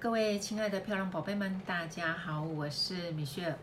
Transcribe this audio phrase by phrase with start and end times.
[0.00, 3.56] 各位亲爱的漂亮宝贝们，大家好，我是米雪。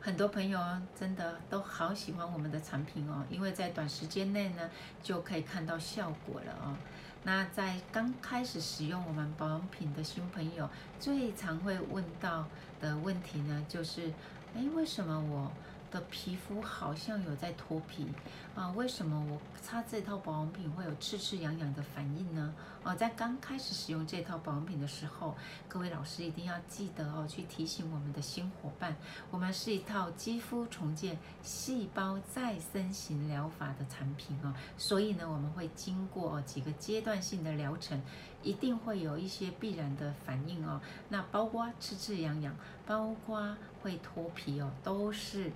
[0.00, 0.60] 很多朋友
[0.96, 4.70] 真的都好喜欢我们的产品哦，因为在短时间内呢
[5.02, 6.76] 就可以看到效果了哦。
[7.24, 10.70] 那在刚开始使用我们保养品的新朋友，
[11.00, 12.46] 最常会问到
[12.80, 14.12] 的问题呢，就是，
[14.54, 15.50] 哎，为什么我
[15.96, 18.06] 的皮肤好像有在脱皮
[18.54, 18.68] 啊？
[18.72, 22.54] 为什么我擦这套保养品会有刺刺痒痒的反应呢？
[22.84, 25.34] 啊，在刚开始使用这套保养品的时候，
[25.66, 28.94] 各位老师一定要记得哦，去提醒我们的新伙伴，
[29.30, 38.00] 我们是一套肌肤重建、细胞再生型疗法的产品哦，所以呢，我们会经过几个阶段性的疗程，
[38.42, 40.78] 一定会有一些必然的反应哦。
[41.08, 42.54] 那包括刺刺痒痒，
[42.86, 45.50] 包括会脱皮哦，都是。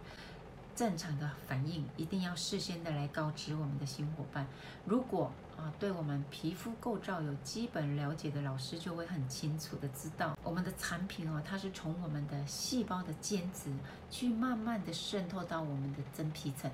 [0.80, 4.46] 正常的反应一定要事先的来告知我们的新伙伴。
[4.86, 13.70] 如果啊，对我们皮肤构造有基本了解的老师就会很清楚的知道，我们的产品哦，它是从我们的细胞的间质
[14.10, 16.70] 去慢慢的渗透到我们的真皮层，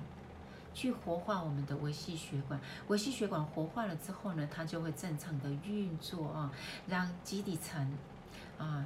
[0.73, 2.57] 去活化我们的微细血管。
[2.87, 6.49] 微细血管活化了之后呢，它就会正常的运作啊，
[6.87, 7.91] 让基底层
[8.57, 8.85] 啊。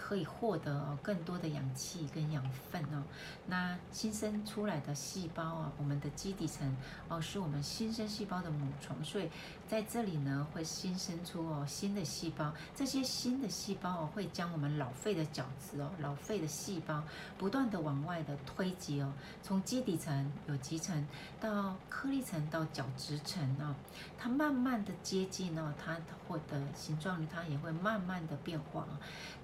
[0.00, 3.04] 可以获得更多的氧气跟养分哦。
[3.46, 6.74] 那新生出来的细胞啊，我们的基底层
[7.08, 9.28] 哦，是我们新生细胞的母床，所以
[9.68, 12.52] 在这里呢会新生出哦新的细胞。
[12.74, 17.04] 这些新的细胞哦，会将我们老废的角质哦、老废的细胞
[17.36, 21.06] 不断的往外的推挤哦，从基底层、有极层
[21.38, 23.74] 到颗粒层到角质层哦，
[24.18, 28.86] 它慢慢的接近哦，它获得形状，它也会慢慢的变化。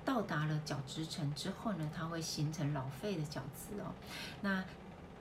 [0.05, 3.93] 到达了角质层之后呢，它会形成老废的角质哦。
[4.41, 4.65] 那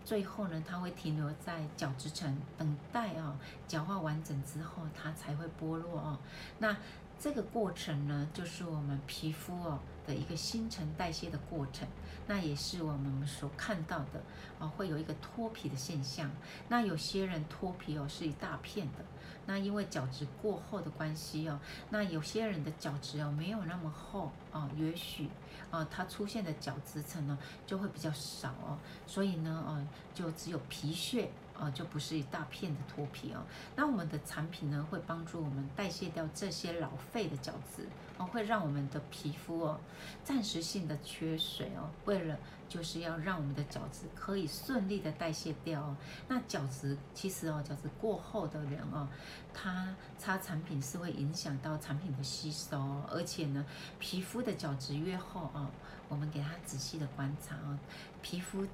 [0.04, 3.36] 最后呢，它会停留在角质层，等待哦
[3.68, 6.20] 角化完整之后，它才会剥落哦。
[6.60, 6.78] 那
[7.20, 11.88] 这个过程呢，就是我们皮肤哦的一个新陈代谢的过程。
[12.28, 14.22] 那也是我们所看到的
[14.60, 16.30] 哦，会有一个脱皮的现象。
[16.70, 19.06] 那有些人脱皮哦是一大片的。
[19.48, 25.30] 那因为角质过厚的关系哦，那有些人的角质哦没有那么厚哦，也许
[25.72, 31.30] 啊它出现的角质层呢就会比较少哦，所以呢哦就只有皮屑
[31.60, 33.44] 哦，就不是一大片的脱皮哦。
[33.76, 39.80] 那我们的产品呢会帮助我们代谢掉这些老废的角质哦，会让我们的皮肤哦
[40.24, 42.38] 暂时性的缺水哦，为了。
[42.68, 45.96] 就是要让我们的角质可以顺利的代谢掉哦。
[46.28, 49.08] 那角质其实哦，角质过厚的人哦，
[49.54, 53.06] 他擦产品是会影响到产品的吸收哦。
[53.12, 53.64] 而且呢，
[54.00, 55.70] 皮肤的角质越厚哦，
[56.10, 57.78] 我们给他仔细的观察哦，
[58.24, 58.66] 皮肤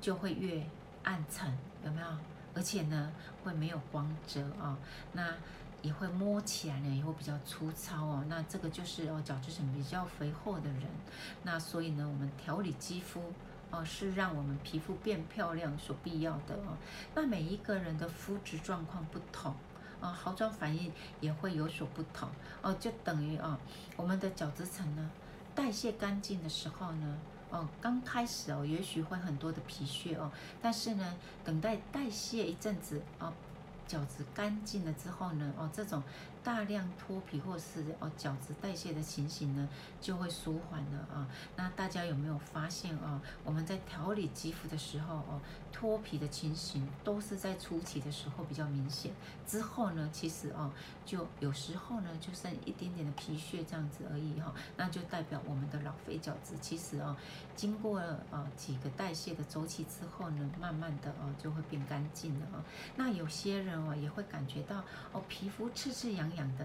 [0.00, 0.66] 就会越
[1.04, 1.52] 暗沉，
[1.84, 2.06] 有没有？
[2.54, 3.10] 而且呢，
[3.42, 4.76] 会没有光泽哦。
[5.12, 5.34] 那
[5.80, 8.24] 也会摸起来呢，也会比较粗糙哦。
[8.28, 10.82] 那这个就是哦，角质层比较肥厚的人。
[11.42, 13.32] 那所以呢，我们调理肌肤
[13.70, 16.76] 哦，是让我们皮肤变漂亮所必要的哦。
[17.14, 19.54] 那每一个人的肤质状况不同
[20.00, 22.28] 啊，好转反应也会有所不同
[22.60, 22.72] 哦。
[22.74, 23.58] 就等于啊，
[23.96, 25.10] 我们的角质层呢，
[25.54, 27.18] 代谢干净的时候呢，
[27.52, 31.14] 哦，刚开始哦，也许会很多的皮屑哦，但是呢，
[31.44, 33.32] 等待代谢一阵子啊。
[33.92, 36.02] 角质干净了之后呢，哦，这种
[36.42, 39.68] 大量脱皮或是哦角质代谢的情形呢，
[40.00, 41.28] 就会舒缓了啊。
[41.56, 43.20] 那大家有没有发现啊？
[43.44, 45.38] 我们在调理肌肤的时候哦，
[45.70, 49.12] 脱皮的情形都是在初期的时候比较明显，
[49.46, 50.72] 之后呢，其实哦，
[51.04, 54.54] 就有时候呢，就剩一点点的皮屑这样子而已哈。
[54.78, 57.14] 那就代表我们的老废角质其实哦，
[57.54, 62.64] 经过了啊几个代谢的周期之后呢，慢慢的哦就会变干净了啊。
[62.96, 63.81] 那有些人。
[63.96, 66.64] 也会感觉到哦，皮肤刺刺痒痒的，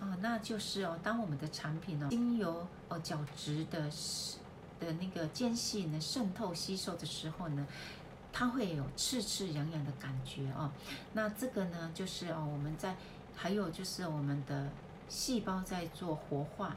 [0.00, 3.90] 哦，那就是哦，当我们的产品呢，经由哦角质的
[4.78, 7.66] 的那个间隙呢渗透吸收的时候呢，
[8.32, 10.70] 它会有刺刺痒痒的感觉哦。
[11.12, 12.94] 那这个呢，就是哦，我们在
[13.34, 14.68] 还有就是我们的
[15.08, 16.76] 细胞在做活化，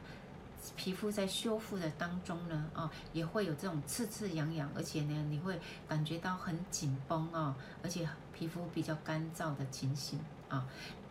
[0.75, 8.08] 皮肤在修复的当中呢，啊，也会有这种刺刺痒痒，而且呢，你会感觉到很紧绷啊，而且。
[8.32, 10.17] 皮肤比较干燥的情形
[10.47, 10.66] 啊，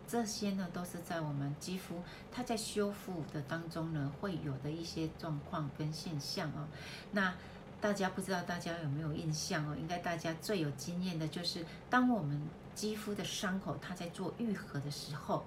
[0.06, 2.02] 这些呢都是在我们肌肤
[2.32, 6.66] 它在修复的当中呢会有的一些状况跟现象啊。
[7.12, 7.34] 那
[7.80, 9.76] 大家不知道大家有没有印象哦？
[9.78, 12.40] 应该大家最有经验的就是，当我们
[12.74, 15.44] 肌肤的伤口它在做愈合的时候，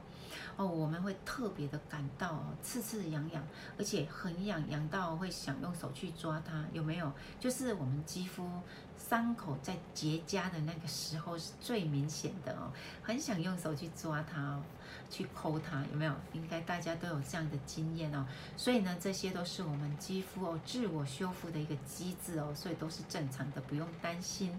[0.55, 3.43] 哦，我们会特别的感到哦，刺刺痒痒，
[3.77, 7.11] 而且很痒，痒到会想用手去抓它，有没有？
[7.39, 8.49] 就是我们肌肤
[8.97, 12.71] 伤口在结痂的那个时候是最明显的哦，
[13.03, 14.63] 很想用手去抓它哦。
[15.09, 16.13] 去抠它有没有？
[16.31, 18.25] 应该大家都有这样的经验哦。
[18.55, 24.57] 所以呢，这些都是我们肌肤哦自我修复的一个机哦，所以都是正常的，不用担心。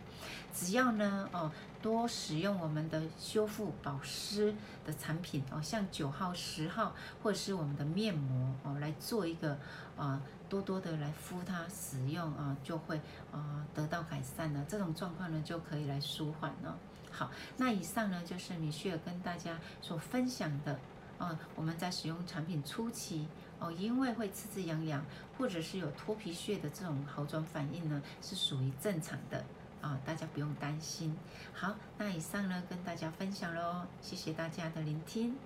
[0.53, 1.51] 只要呢哦
[1.81, 4.55] 多使用我们的修复保湿
[4.85, 9.57] 的产品哦，像九号、十号或者是我们的面膜哦来做一个
[9.97, 13.01] 啊多多的来敷它使用啊，就会
[13.33, 14.65] 啊得到改善了。
[14.69, 16.77] 这种状况呢就可以来舒缓了。
[17.11, 20.79] 好，那以上呢就是米雪跟大家所分享的，
[21.19, 23.29] 啊，我们在使用产品初期
[23.63, 25.05] 哦，因为会刺刺痒痒，
[25.39, 29.45] 或者是有脱皮屑的这种好转反应呢，是属于正常的
[29.81, 31.17] 啊，大家不用担心。
[31.55, 35.37] 好，那以上呢跟大家分享喽，谢谢大家的聆听。